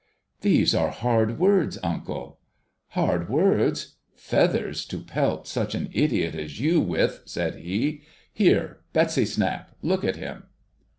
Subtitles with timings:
[0.41, 2.39] 'These are hard words, uncle!''
[2.97, 3.97] Hard words?
[4.15, 8.01] Feathers, to pelt such an idiot as you with,' said he.'
[8.43, 8.79] Here!
[8.93, 9.75] Betsy Snap!
[9.83, 10.45] Look at him